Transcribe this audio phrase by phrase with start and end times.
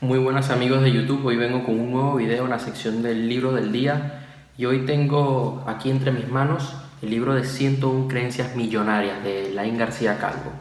[0.00, 3.28] Muy buenas amigos de YouTube, hoy vengo con un nuevo video en la sección del
[3.28, 8.54] libro del día y hoy tengo aquí entre mis manos el libro de 101 creencias
[8.54, 10.52] millonarias de Laín García Calvo.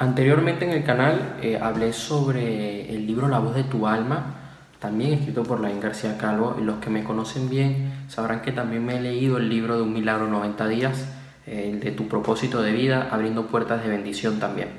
[0.00, 4.34] Anteriormente en el canal eh, hablé sobre el libro La voz de tu alma,
[4.80, 8.84] también escrito por Laín García Calvo y los que me conocen bien sabrán que también
[8.84, 11.08] me he leído el libro de Un Milagro 90 días,
[11.46, 14.70] eh, el de tu propósito de vida, abriendo puertas de bendición también.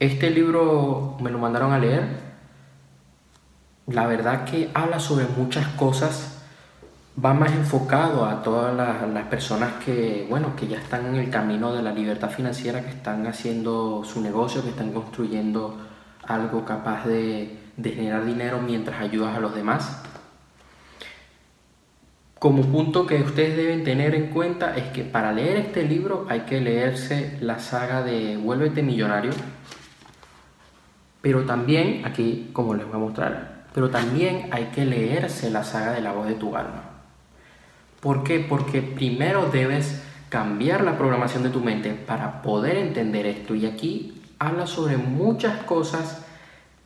[0.00, 2.31] Este libro me lo mandaron a leer
[3.92, 6.42] la verdad que habla sobre muchas cosas,
[7.22, 11.72] va más enfocado a todas las, personas que, bueno, que ya están en el camino
[11.72, 15.76] de la libertad financiera, que están haciendo su negocio, que están construyendo
[16.26, 20.02] algo capaz de, de generar dinero mientras ayudas a los demás.
[22.38, 26.40] Como punto que ustedes deben tener en cuenta es que para leer este libro hay
[26.40, 29.30] que leerse la saga de Vuélvete Millonario,
[31.20, 35.92] pero también aquí, como les voy a mostrar, pero también hay que leerse la saga
[35.92, 36.82] de la voz de tu alma.
[38.00, 38.40] ¿Por qué?
[38.40, 43.54] Porque primero debes cambiar la programación de tu mente para poder entender esto.
[43.54, 46.24] Y aquí habla sobre muchas cosas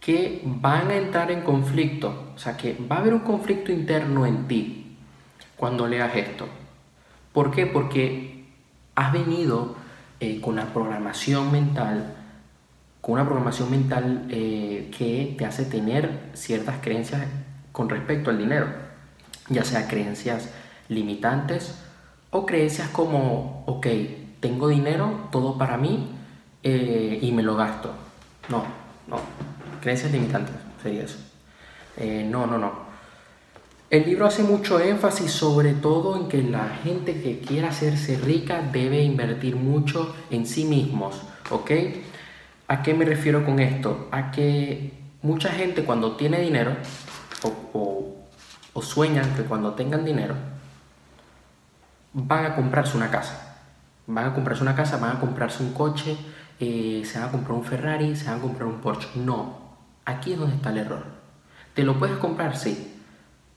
[0.00, 2.33] que van a entrar en conflicto.
[2.34, 4.96] O sea, que va a haber un conflicto interno en ti
[5.56, 6.46] cuando leas esto.
[7.33, 7.66] ¿Por qué?
[7.66, 8.44] Porque
[8.94, 9.77] has venido
[10.20, 12.14] eh, con la programación mental
[13.06, 17.22] con una programación mental eh, que te hace tener ciertas creencias
[17.70, 18.66] con respecto al dinero,
[19.48, 20.50] ya sea creencias
[20.88, 21.78] limitantes
[22.32, 23.86] o creencias como, ok,
[24.40, 26.08] tengo dinero, todo para mí
[26.64, 27.92] eh, y me lo gasto.
[28.48, 28.64] No,
[29.06, 29.20] no,
[29.80, 31.18] creencias limitantes sería eso.
[31.98, 32.72] Eh, no, no, no.
[33.88, 38.62] El libro hace mucho énfasis sobre todo en que la gente que quiera hacerse rica
[38.72, 41.70] debe invertir mucho en sí mismos, ¿ok?
[42.69, 44.09] ¿A qué me refiero con esto?
[44.11, 46.77] A que mucha gente cuando tiene dinero
[47.73, 48.17] o,
[48.73, 50.34] o, sueñan que cuando tengan dinero
[52.12, 53.58] van a comprarse una casa.
[54.07, 56.17] Van a comprarse una casa, van a comprarse un coche,
[56.58, 59.08] eh, se van a comprar un Ferrari, se van a comprar un Porsche.
[59.17, 59.58] No,
[60.05, 61.05] aquí es donde está el error.
[61.74, 63.01] Te lo puedes comprar, sí,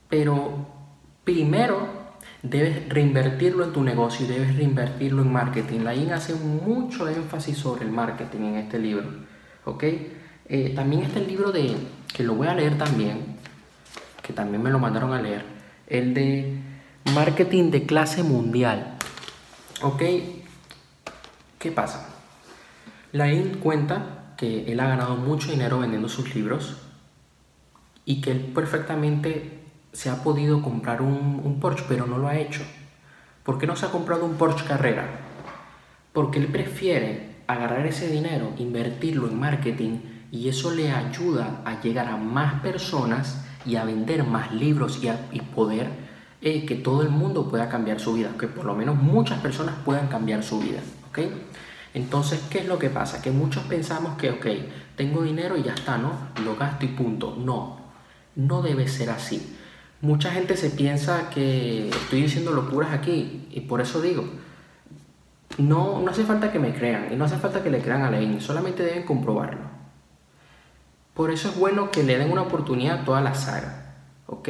[0.08, 0.66] pero
[1.24, 1.99] primero
[2.42, 5.80] debes reinvertirlo en tu negocio y debes reinvertirlo en marketing.
[5.80, 9.08] La IN hace mucho énfasis sobre el marketing en este libro.
[9.64, 9.84] ¿ok?
[10.48, 11.76] Eh, también está el libro de,
[12.12, 13.36] que lo voy a leer también,
[14.22, 15.44] que también me lo mandaron a leer,
[15.86, 16.58] el de
[17.14, 18.96] marketing de clase mundial.
[19.82, 20.02] ¿Ok?
[21.58, 22.08] ¿Qué pasa?
[23.12, 26.76] Lain cuenta que él ha ganado mucho dinero vendiendo sus libros
[28.04, 29.59] y que él perfectamente
[29.92, 32.62] se ha podido comprar un, Porsche, pero no lo ha hecho.
[33.42, 35.06] ¿Por qué no se ha comprado un Porsche Carrera?
[36.12, 39.98] Porque él prefiere agarrar ese dinero, invertirlo en marketing
[40.30, 45.08] y eso le ayuda a llegar a más personas y a vender más libros y,
[45.08, 45.18] a,
[45.54, 45.88] poder
[46.40, 49.74] eh, que todo el mundo pueda cambiar su vida, que por lo menos muchas personas
[49.84, 50.80] puedan cambiar su vida.
[51.10, 51.18] ¿ok?
[51.92, 53.20] Entonces, ¿qué es lo que pasa?
[53.20, 54.46] Que muchos pensamos que, ok,
[54.96, 56.12] tengo dinero y ya está, ¿no?
[56.44, 57.36] Lo gasto y punto.
[57.36, 57.80] No,
[58.36, 59.56] no debe ser así.
[60.02, 64.24] Mucha gente se piensa que estoy diciendo locuras aquí y por eso digo,
[65.58, 68.10] no, no hace falta que me crean y no hace falta que le crean a
[68.10, 69.60] Lenin, solamente deben comprobarlo.
[71.12, 73.94] Por eso es bueno que le den una oportunidad a toda la saga,
[74.26, 74.48] ¿ok?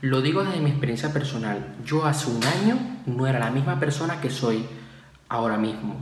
[0.00, 1.74] Lo digo desde mi experiencia personal.
[1.84, 4.64] Yo hace un año no era la misma persona que soy
[5.28, 5.96] ahora mismo.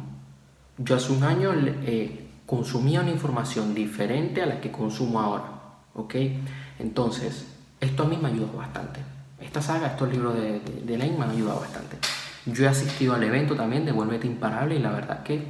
[0.79, 5.45] Yo hace un año eh, consumía una información diferente a la que consumo ahora,
[5.95, 6.15] ¿ok?
[6.79, 7.54] Entonces,
[7.85, 9.01] esto a mí me ayudó bastante.
[9.41, 11.99] Esta saga, estos libros de, de, me han ayudado bastante.
[12.47, 15.45] Yo he asistido al evento también de Vuelvete Imparable y la verdad que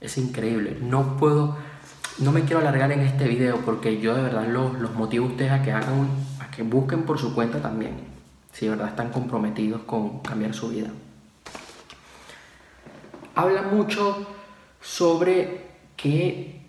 [0.00, 0.78] es increíble.
[0.80, 1.56] No puedo,
[2.18, 5.28] no me quiero alargar en este video porque yo de verdad los, los motivo a
[5.28, 6.08] ustedes a que hagan,
[6.40, 7.94] a que busquen por su cuenta también.
[8.52, 10.88] Si de verdad están comprometidos con cambiar su vida.
[13.34, 14.26] Habla mucho
[14.80, 16.60] sobre que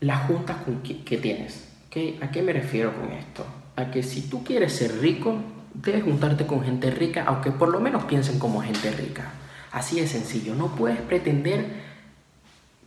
[0.00, 0.56] las juntas
[1.04, 1.69] que tienes.
[1.92, 3.44] ¿A qué me refiero con esto?
[3.74, 5.38] A que si tú quieres ser rico,
[5.74, 9.32] debes juntarte con gente rica, aunque por lo menos piensen como gente rica.
[9.72, 11.82] Así de sencillo, no puedes pretender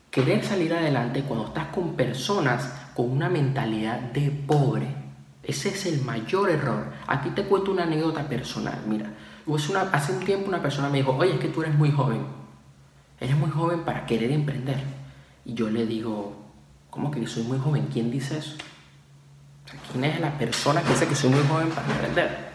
[0.09, 4.87] querer salir adelante cuando estás con personas con una mentalidad de pobre.
[5.43, 6.93] Ese es el mayor error.
[7.05, 8.83] Aquí te cuento una anécdota personal.
[8.87, 9.11] Mira,
[9.91, 12.21] hace un tiempo una persona me dijo, oye, es que tú eres muy joven.
[13.19, 14.81] Eres muy joven para querer emprender.
[15.43, 16.37] Y yo le digo,
[16.89, 17.89] ¿cómo que soy muy joven?
[17.91, 18.55] ¿Quién dice eso?
[19.91, 22.53] ¿Quién es la persona que dice que soy muy joven para emprender?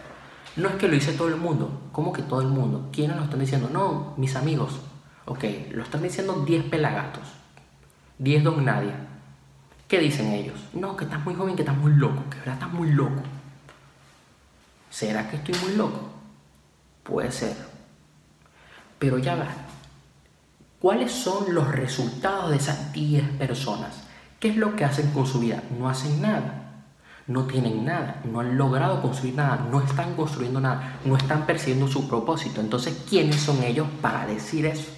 [0.55, 1.81] No es que lo dice todo el mundo.
[1.91, 2.89] ¿Cómo que todo el mundo?
[2.91, 3.69] ¿Quiénes lo están diciendo?
[3.71, 4.79] No, mis amigos.
[5.25, 7.23] Ok, lo están diciendo 10 pelagatos.
[8.17, 8.93] 10 don nadie.
[9.87, 10.59] ¿Qué dicen ellos?
[10.73, 13.21] No, que estás muy joven, que estás muy loco, que verdad estás muy loco.
[14.89, 16.09] ¿Será que estoy muy loco?
[17.03, 17.55] Puede ser.
[18.97, 19.47] Pero ya va.
[20.79, 24.03] ¿Cuáles son los resultados de esas 10 personas?
[24.39, 25.63] ¿Qué es lo que hacen con su vida?
[25.77, 26.58] No hacen nada.
[27.29, 31.87] No tienen nada, no han logrado construir nada, no están construyendo nada, no están persiguiendo
[31.87, 32.59] su propósito.
[32.59, 34.89] Entonces, ¿quiénes son ellos para decir eso?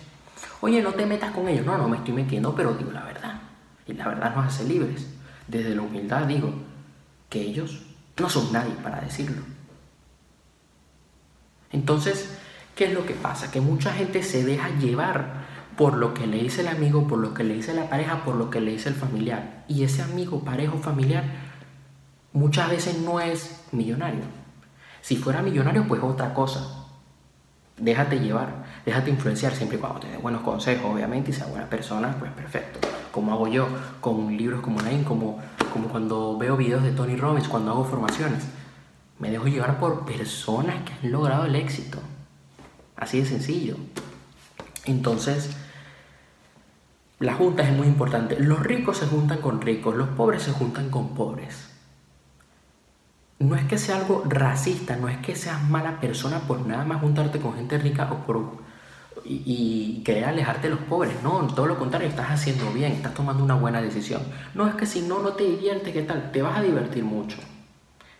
[0.61, 1.65] Oye, no te metas con ellos.
[1.65, 3.41] No, no me estoy metiendo, pero digo la verdad.
[3.85, 5.09] Y la verdad nos hace libres.
[5.45, 6.53] Desde la humildad digo
[7.27, 7.81] que ellos
[8.17, 9.41] no son nadie para decirlo.
[11.69, 12.37] Entonces,
[12.75, 13.51] ¿qué es lo que pasa?
[13.51, 15.41] Que mucha gente se deja llevar
[15.75, 18.35] por lo que le dice el amigo, por lo que le dice la pareja, por
[18.35, 19.65] lo que le dice el familiar.
[19.67, 21.50] Y ese amigo, pareja familiar
[22.33, 24.21] muchas veces no es millonario.
[25.01, 26.85] Si fuera millonario, pues otra cosa.
[27.77, 31.67] Déjate llevar, déjate influenciar siempre y cuando te dé buenos consejos, obviamente, y sea buena
[31.67, 32.87] persona, pues perfecto.
[33.11, 33.67] Como hago yo
[33.99, 35.39] con libros como Nain, como,
[35.73, 38.43] como cuando veo videos de Tony Robbins, cuando hago formaciones.
[39.17, 41.99] Me dejo llevar por personas que han logrado el éxito.
[42.95, 43.77] Así de sencillo.
[44.85, 45.55] Entonces,
[47.19, 48.39] la junta es muy importante.
[48.39, 51.70] Los ricos se juntan con ricos, los pobres se juntan con pobres.
[53.41, 57.01] No es que sea algo racista, no es que seas mala persona por nada más
[57.01, 58.61] juntarte con gente rica o por
[59.25, 61.13] y, querer alejarte de los pobres.
[61.23, 64.21] No, todo lo contrario, estás haciendo bien, estás tomando una buena decisión.
[64.53, 66.31] No es que si no, no te diviertes, ¿qué tal?
[66.31, 67.38] Te vas a divertir mucho.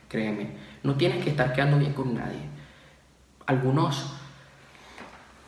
[0.08, 2.50] Créeme, no tienes que estar quedando bien con nadie.
[3.46, 4.14] Algunos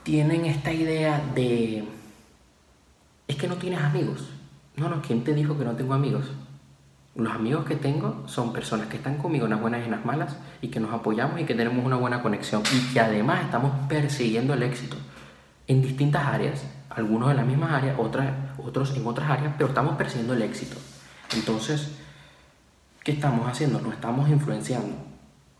[0.03, 1.83] tienen esta idea de,
[3.27, 4.29] es que no tienes amigos.
[4.75, 6.25] No, no, ¿quién te dijo que no tengo amigos?
[7.15, 10.03] Los amigos que tengo son personas que están conmigo en las buenas y en las
[10.03, 13.71] malas y que nos apoyamos y que tenemos una buena conexión y que además estamos
[13.87, 14.97] persiguiendo el éxito
[15.67, 20.33] en distintas áreas, algunos en las mismas áreas, otros en otras áreas, pero estamos persiguiendo
[20.33, 20.75] el éxito.
[21.35, 21.91] Entonces,
[23.03, 23.79] ¿qué estamos haciendo?
[23.79, 24.95] Nos estamos influenciando,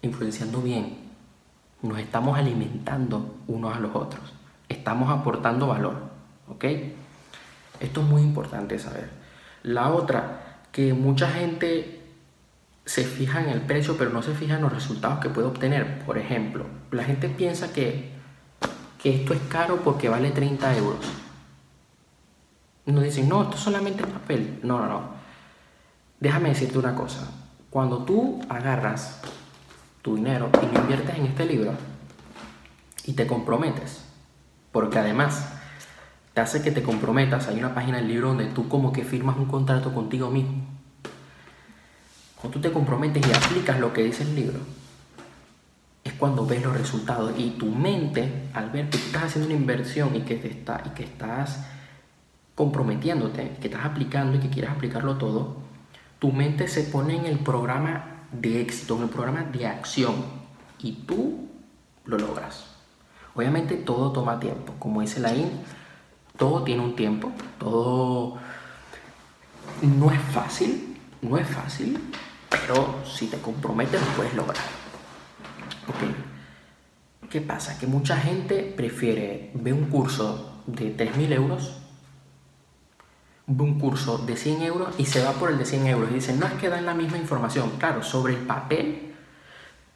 [0.02, 0.98] influenciando bien,
[1.82, 4.34] nos estamos alimentando unos a los otros,
[4.70, 5.98] estamos aportando valor,
[6.50, 6.66] ¿ok?
[7.80, 9.10] Esto es muy importante saber.
[9.64, 12.02] La otra, que mucha gente
[12.84, 16.00] se fija en el precio, pero no se fija en los resultados que puede obtener.
[16.00, 18.12] Por ejemplo, la gente piensa que
[19.04, 21.06] que esto es caro porque vale 30 euros.
[22.86, 24.62] Nos dicen, no, esto solamente es papel.
[24.64, 25.02] No, no, no.
[26.22, 27.30] Déjame decirte una cosa.
[27.70, 29.20] Cuando tú agarras
[30.02, 31.74] tu dinero y lo inviertes en este libro
[33.04, 34.06] y te comprometes,
[34.72, 35.53] porque además
[36.34, 39.38] te hace que te comprometas, hay una página del libro donde tú como que firmas
[39.38, 40.64] un contrato contigo mismo.
[42.36, 44.60] Cuando tú te comprometes y aplicas lo que dice el libro,
[46.04, 50.16] es cuando ves los resultados y tu mente, al ver que estás haciendo una inversión
[50.16, 51.66] y que, te está, y que estás
[52.56, 55.58] comprometiéndote, que estás aplicando y que quieres aplicarlo todo,
[56.20, 60.16] tu mente se pone en el programa de éxito, en el programa de acción
[60.80, 61.48] y tú
[62.06, 62.66] lo logras.
[63.36, 65.50] Obviamente todo toma tiempo, como dice la IN,
[66.38, 68.38] todo tiene un tiempo, todo
[69.82, 72.00] no es fácil, no es fácil,
[72.50, 74.64] pero si te comprometes lo puedes lograr.
[77.30, 77.80] ¿Qué pasa?
[77.80, 81.78] Que mucha gente prefiere ver un curso de 3.000 euros,
[83.48, 86.16] ve un curso de 100 euros y se va por el de 100 euros y
[86.16, 87.72] dice, no es que dan la misma información.
[87.80, 89.16] Claro, sobre el papel,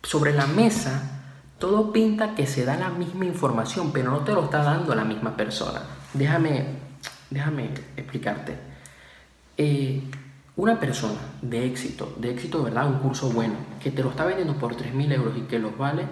[0.04, 1.22] sobre la mesa,
[1.60, 5.04] todo pinta que se da la misma información, pero no te lo está dando la
[5.04, 5.82] misma persona.
[6.18, 6.66] Déjame,
[7.30, 8.56] déjame explicarte.
[9.58, 10.02] Eh,
[10.56, 12.88] una persona de éxito, de éxito, ¿verdad?
[12.88, 16.04] Un curso bueno, que te lo está vendiendo por 3.000 euros y que los vale,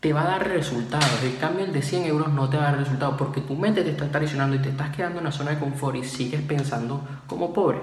[0.00, 1.22] te va a dar resultados.
[1.22, 3.84] En cambio, el de 100 euros no te va a dar resultados porque tu mente
[3.84, 7.00] te está traicionando y te estás quedando en la zona de confort y sigues pensando
[7.28, 7.78] como pobre.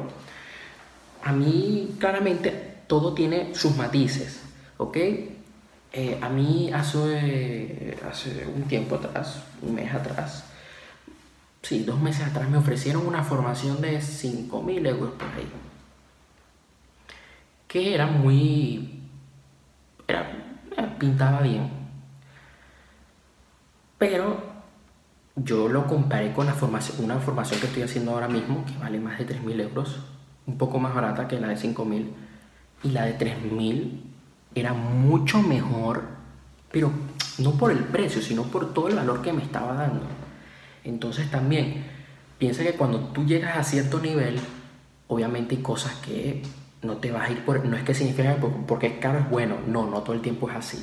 [1.24, 4.42] A mí, claramente, todo tiene sus matices,
[4.78, 4.98] ¿ok?
[5.94, 10.51] Eh, a mí hace un tiempo atrás, un mes atrás,
[11.62, 15.48] sí, dos meses atrás me ofrecieron una formación de 5.000 euros por ahí.
[17.68, 19.02] Que era muy...
[20.08, 20.30] Era,
[21.00, 21.70] pintaba bien.
[23.98, 24.38] Pero
[25.36, 29.00] yo lo comparé con la formación, una formación que estoy haciendo ahora mismo, que vale
[29.00, 30.00] más de 3.000 euros,
[30.48, 32.10] un poco más barata que la de 5.000.
[32.84, 34.02] Y la de 3.000
[34.56, 36.04] era mucho mejor,
[36.72, 36.92] pero
[37.38, 40.21] no por el precio, sino por todo el valor que me estaba dando.
[40.84, 41.84] Entonces también
[42.38, 44.40] piensa que cuando tú llegas a cierto nivel,
[45.08, 46.42] obviamente hay cosas que
[46.82, 47.64] no te vas a ir por...
[47.66, 50.56] No es que significa porque es caro es bueno, no, no todo el tiempo es
[50.56, 50.82] así.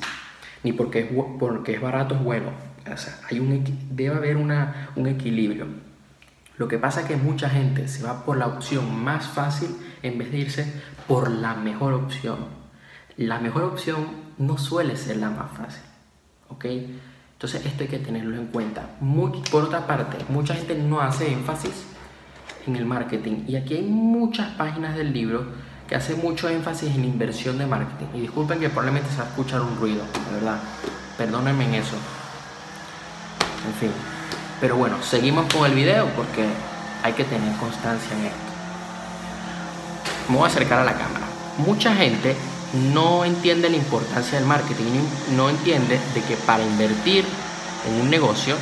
[0.63, 1.07] Ni porque es,
[1.39, 2.51] porque es barato es bueno.
[2.91, 5.67] O sea, hay un, debe haber una, un equilibrio.
[6.57, 9.69] Lo que pasa es que mucha gente se va por la opción más fácil
[10.03, 10.73] en vez de irse
[11.07, 12.37] por la mejor opción.
[13.15, 15.83] La mejor opción no suele ser la más fácil.
[16.49, 16.65] ¿Ok?
[17.39, 18.81] Entonces esto hay que tenerlo en cuenta.
[19.49, 21.71] por otra parte, mucha gente no hace énfasis
[22.67, 23.45] en el marketing.
[23.47, 25.45] Y aquí hay muchas páginas del libro
[25.87, 28.07] que hacen mucho énfasis en inversión de marketing.
[28.13, 30.59] Y disculpen que probablemente se va a escuchar un ruido, de verdad.
[31.17, 31.95] Perdónenme en eso.
[33.65, 33.91] En fin.
[34.59, 36.45] Pero bueno, seguimos con el video porque
[37.03, 38.37] hay que tener constancia en esto.
[40.27, 41.25] Me voy a acercar a la cámara.
[41.57, 42.35] Mucha gente
[42.73, 45.01] no entiende la importancia del marketing,
[45.35, 47.25] no entiende de que para invertir
[47.87, 48.55] en un negocio,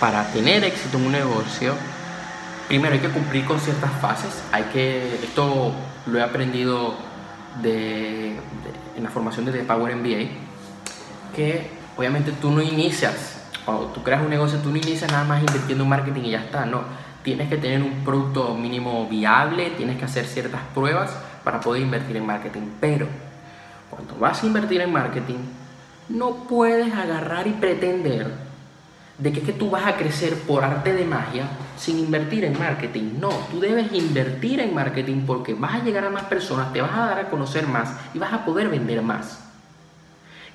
[0.00, 1.74] para tener éxito en un negocio,
[2.68, 4.42] primero hay que cumplir con ciertas fases.
[4.52, 5.72] Hay que, esto
[6.06, 6.94] lo he aprendido
[7.62, 8.36] de,
[8.96, 10.28] en la formación de The Power MBA,
[11.34, 15.40] que obviamente tú no inicias cuando tú creas un negocio, tú no inicias nada más
[15.40, 16.84] invirtiendo en marketing y ya está, no.
[17.22, 21.10] Tienes que tener un producto mínimo viable, tienes que hacer ciertas pruebas
[21.44, 22.62] para poder invertir en marketing.
[22.80, 23.06] Pero
[23.90, 25.38] cuando vas a invertir en marketing,
[26.08, 28.48] no puedes agarrar y pretender
[29.18, 32.58] de que es que tú vas a crecer por arte de magia sin invertir en
[32.58, 33.18] marketing.
[33.18, 36.92] No, tú debes invertir en marketing porque vas a llegar a más personas, te vas
[36.92, 39.40] a dar a conocer más y vas a poder vender más.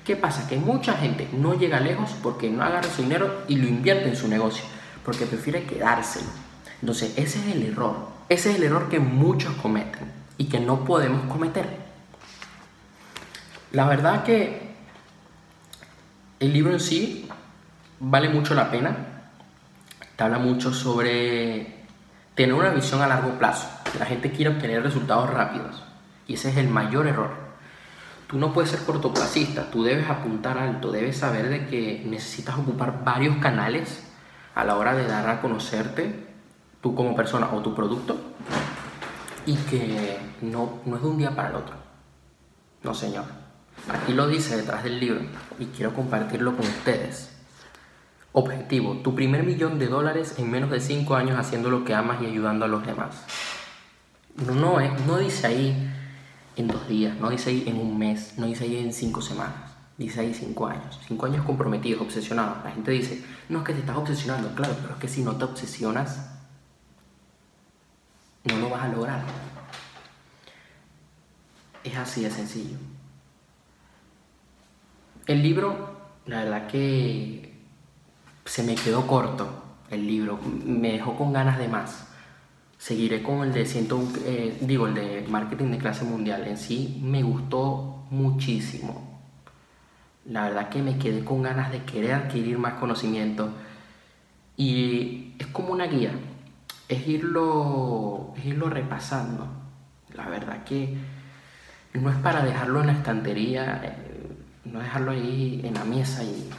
[0.04, 0.48] ¿Qué pasa?
[0.48, 4.16] Que mucha gente no llega lejos porque no agarra su dinero y lo invierte en
[4.16, 4.64] su negocio,
[5.04, 6.26] porque prefiere quedárselo.
[6.80, 8.08] Entonces, ese es el error.
[8.28, 11.84] Ese es el error que muchos cometen y que no podemos cometer.
[13.72, 14.74] La verdad que
[16.40, 17.28] el libro en sí
[18.00, 18.96] vale mucho la pena.
[20.16, 21.84] Te habla mucho sobre
[22.34, 23.68] tener una visión a largo plazo.
[23.98, 25.82] La gente quiere obtener resultados rápidos
[26.26, 27.44] y ese es el mayor error.
[28.26, 33.04] Tú no puedes ser cortoplacista, tú debes apuntar alto, debes saber de que necesitas ocupar
[33.04, 34.02] varios canales
[34.54, 36.26] a la hora de dar a conocerte
[36.80, 38.16] tú como persona o tu producto
[39.46, 41.76] y que no, no es de un día para el otro.
[42.82, 43.24] No, señor.
[43.88, 45.20] Aquí lo dice detrás del libro
[45.58, 47.30] y quiero compartirlo con ustedes.
[48.32, 52.20] Objetivo, tu primer millón de dólares en menos de 5 años haciendo lo que amas
[52.22, 53.24] y ayudando a los demás.
[54.36, 55.90] No, no, no dice ahí
[56.56, 59.76] en dos días, no dice ahí en un mes, no dice ahí en cinco semanas,
[59.96, 60.98] dice ahí cinco años.
[61.06, 62.64] Cinco años comprometidos, obsesionados.
[62.64, 65.36] La gente dice, no es que te estás obsesionando, claro, pero es que si no
[65.36, 66.33] te obsesionas,
[68.44, 69.22] no lo vas a lograr.
[71.82, 72.76] Es así de sencillo.
[75.26, 77.54] El libro, la verdad que
[78.44, 82.06] se me quedó corto el libro, me dejó con ganas de más
[82.84, 86.46] seguiré con el de ciento, eh, digo, el de marketing de clase mundial.
[86.46, 89.22] En sí me gustó muchísimo.
[90.26, 93.48] La verdad que me quedé con ganas de querer adquirir más conocimiento.
[94.58, 96.12] Y es como una guía.
[96.88, 99.46] Es irlo, es irlo repasando.
[100.14, 100.96] La verdad que
[101.94, 106.50] no es para dejarlo en la estantería, eh, no dejarlo ahí en la mesa y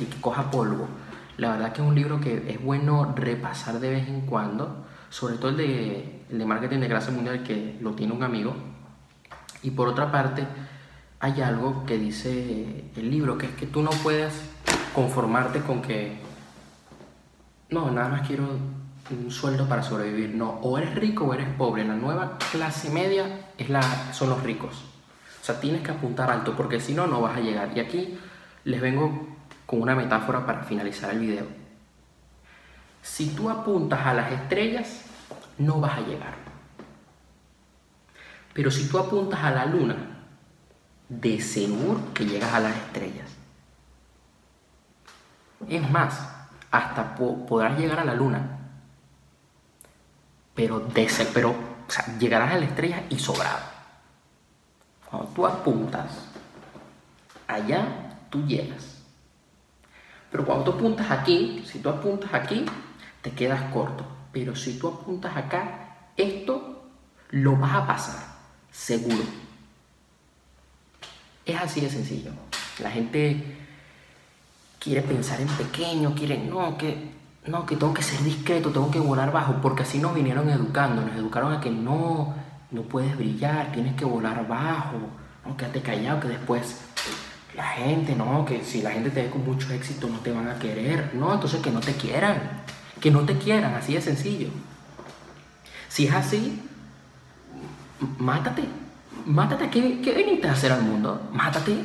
[0.00, 0.88] y que coja polvo.
[1.36, 5.36] La verdad que es un libro que es bueno repasar de vez en cuando sobre
[5.36, 8.54] todo el de, el de marketing de clase mundial que lo tiene un amigo.
[9.62, 10.46] Y por otra parte,
[11.20, 14.32] hay algo que dice el libro, que es que tú no puedes
[14.94, 16.18] conformarte con que,
[17.70, 18.48] no, nada más quiero
[19.10, 20.34] un sueldo para sobrevivir.
[20.34, 21.84] No, o eres rico o eres pobre.
[21.84, 24.84] La nueva clase media es la, son los ricos.
[25.40, 27.70] O sea, tienes que apuntar alto porque si no, no vas a llegar.
[27.74, 28.18] Y aquí
[28.64, 29.28] les vengo
[29.66, 31.46] con una metáfora para finalizar el video.
[33.02, 35.04] Si tú apuntas a las estrellas,
[35.58, 36.34] no vas a llegar.
[38.52, 39.96] Pero si tú apuntas a la luna,
[41.08, 43.28] de seguro que llegas a las estrellas.
[45.68, 46.20] Es más,
[46.70, 48.57] hasta podrás llegar a la luna.
[50.58, 51.54] Pero, de pero
[52.18, 53.60] llegarás a la estrella y sobrado.
[55.08, 56.10] Cuando tú apuntas,
[57.46, 58.96] allá tú llegas.
[60.32, 62.66] Pero cuando tú apuntas aquí, si tú apuntas aquí,
[63.22, 64.04] te quedas corto.
[64.32, 66.90] Pero si tú apuntas acá, esto
[67.30, 68.26] lo vas a pasar,
[68.72, 69.22] seguro.
[71.46, 72.32] Es así de sencillo.
[72.80, 73.58] La gente
[74.80, 77.16] quiere pensar en pequeño, quiere, no, que,
[77.46, 81.02] no, que tengo que ser discreto, tengo que volar bajo, porque así nos vinieron educando,
[81.02, 82.34] nos educaron a que no,
[82.70, 84.96] no puedes brillar, tienes que volar bajo,
[85.46, 86.80] no, quédate callado, que después
[87.54, 90.48] la gente, no, que si la gente te ve con mucho éxito no te van
[90.48, 92.58] a querer, no, entonces que no te quieran
[93.00, 94.48] que no te quieran, así de sencillo.
[95.88, 96.62] Si es así,
[98.18, 98.64] mátate.
[99.26, 99.70] Mátate.
[99.70, 101.28] ¿Qué, qué viniste a hacer al mundo?
[101.32, 101.76] Mátate.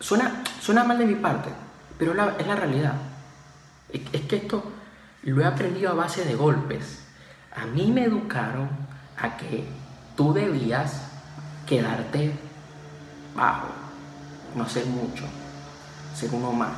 [0.00, 1.50] Suena, suena mal de mi parte,
[1.98, 2.94] pero es la realidad.
[3.92, 4.62] Es, que esto,
[5.22, 7.04] lo he aprendido a base de golpes.
[7.54, 8.68] A mí me educaron
[9.16, 9.64] a que
[10.16, 11.02] tú debías
[11.66, 12.32] quedarte
[13.34, 13.68] bajo,
[14.54, 15.24] no hacer mucho,
[16.14, 16.76] ser uno más.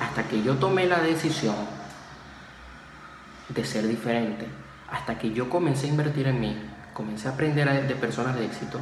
[0.00, 1.56] Hasta que yo tomé la decisión
[3.48, 4.46] de ser diferente,
[4.90, 6.56] hasta que yo comencé a invertir en mí,
[6.92, 8.80] comencé a aprender de personas de éxito,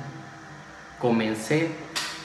[0.98, 1.70] comencé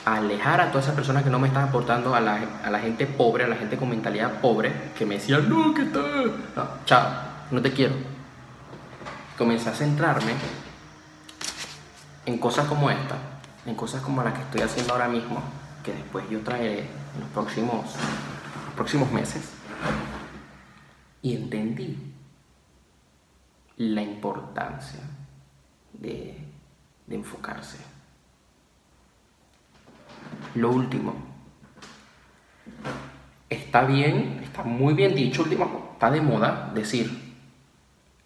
[0.04, 3.06] alejar a todas esas personas que no me están aportando, a la, a la gente
[3.06, 6.34] pobre, a la gente con mentalidad pobre, que me decían, no, ¿qué tal?
[6.56, 7.10] No, chao,
[7.50, 7.94] no te quiero.
[9.36, 10.32] Comencé a centrarme
[12.26, 13.16] en cosas como esta,
[13.66, 15.42] en cosas como las que estoy haciendo ahora mismo,
[15.84, 17.94] que después yo traeré en los próximos,
[18.76, 19.50] próximos meses.
[21.22, 22.14] Y entendí
[23.76, 25.00] la importancia
[25.92, 26.38] de
[27.10, 27.78] enfocarse.
[30.54, 31.14] Lo último,
[33.48, 37.30] está bien, está muy bien dicho, último, está de moda decir,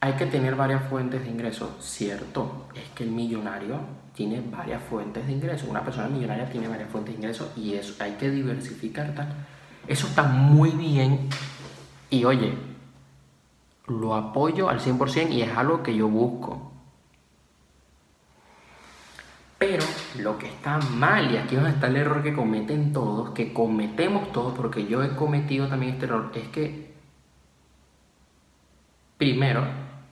[0.00, 1.70] hay que tener varias fuentes de ingresos.
[1.80, 3.80] Cierto, es que el millonario
[4.14, 5.68] tiene varias fuentes de ingresos.
[5.68, 9.28] Una persona millonaria tiene varias fuentes de ingresos y eso hay que diversificar tal.
[9.88, 11.28] Eso está muy bien
[12.10, 12.54] y oye,
[13.86, 16.73] lo apoyo al 100% y es algo que yo busco.
[19.66, 19.82] Pero
[20.18, 23.54] lo que está mal, y aquí es donde está el error que cometen todos, que
[23.54, 26.92] cometemos todos, porque yo he cometido también este error, es que
[29.16, 29.64] primero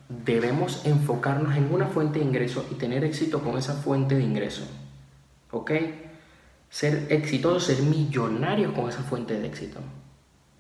[0.09, 4.67] debemos enfocarnos en una fuente de ingreso y tener éxito con esa fuente de ingreso.
[5.51, 5.71] ¿Ok?
[6.71, 9.81] Ser exitoso, ser millonario con esa fuente de éxito.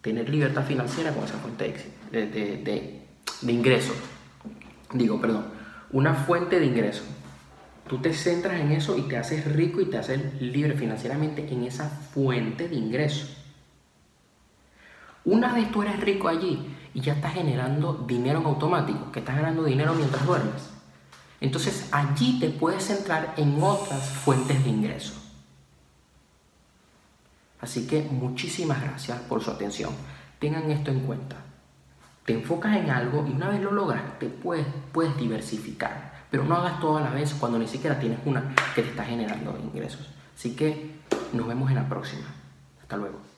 [0.02, 1.75] Tener libertad financiera con esa fuente
[2.11, 3.00] de
[3.50, 3.94] ingreso.
[4.92, 5.46] Digo, perdón,
[5.92, 7.04] una fuente de ingreso.
[7.92, 11.64] Tú te centras en eso y te haces rico y te haces libre financieramente en
[11.64, 13.26] esa fuente de ingreso.
[15.26, 19.37] Una vez tú eres rico allí y ya estás generando dinero en automático, que estás
[19.37, 20.70] ganando dinero mientras duermes.
[21.38, 25.12] Entonces allí te puedes centrar en otras fuentes de ingreso.
[27.61, 29.92] Así que muchísimas gracias por su atención.
[30.38, 31.37] Tengan esto en cuenta.
[32.24, 36.12] Te enfocas en algo y una vez lo logras, te puedes, puedes diversificar.
[36.33, 39.05] Pero no hagas todo a la vez cuando ni siquiera tienes una que te está
[39.05, 40.09] generando ingresos.
[40.35, 40.92] Así que
[41.35, 42.25] nos vemos en la próxima.
[42.81, 43.32] Hasta luego.